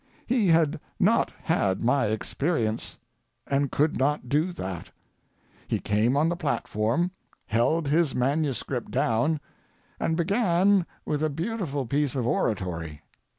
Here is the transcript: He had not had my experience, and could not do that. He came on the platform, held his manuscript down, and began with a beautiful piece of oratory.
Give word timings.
He 0.25 0.47
had 0.47 0.79
not 0.99 1.31
had 1.43 1.83
my 1.83 2.07
experience, 2.07 2.97
and 3.45 3.71
could 3.71 3.95
not 3.95 4.29
do 4.29 4.51
that. 4.53 4.89
He 5.67 5.77
came 5.79 6.17
on 6.17 6.27
the 6.27 6.35
platform, 6.35 7.11
held 7.45 7.87
his 7.87 8.15
manuscript 8.15 8.89
down, 8.89 9.39
and 9.99 10.17
began 10.17 10.87
with 11.05 11.21
a 11.21 11.29
beautiful 11.29 11.85
piece 11.85 12.15
of 12.15 12.25
oratory. 12.25 13.03